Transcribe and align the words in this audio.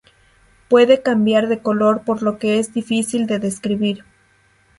Puede 0.67 1.03
cambiar 1.03 1.47
de 1.47 1.59
color 1.61 2.01
por 2.03 2.23
lo 2.23 2.39
que 2.39 2.57
es 2.57 2.73
difícil 2.73 3.27
de 3.27 3.37
describir. 3.37 4.03